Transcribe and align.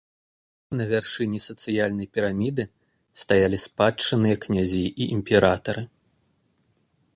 На 0.77 0.85
вяршыні 0.91 1.39
сацыяльнай 1.47 2.07
піраміды 2.17 2.63
стаялі 3.25 3.57
спадчынныя 3.67 4.35
князі 4.49 4.83
і 4.89 5.03
імператары. 5.19 5.81